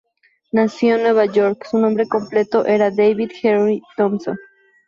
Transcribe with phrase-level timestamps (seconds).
[0.51, 4.35] Nacido en Nueva York, su nombre completo era David Henry Thompson.